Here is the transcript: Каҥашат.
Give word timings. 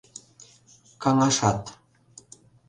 Каҥашат. 1.01 1.61